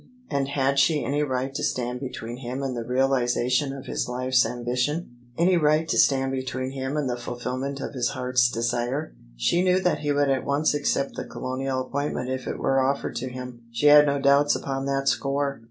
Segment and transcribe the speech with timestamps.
[0.31, 4.47] And had she any right to stand between him and the realisation of his life's
[4.47, 9.13] ambition— ^any right to stand between him and the fulfil ment of his heart's desire?
[9.37, 13.15] She knew that he would at once accept the Colonial appointment if it were offered
[13.17, 15.59] to him: she had no doubts upon that score.